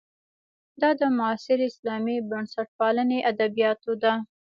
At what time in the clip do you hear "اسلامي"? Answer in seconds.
1.71-2.17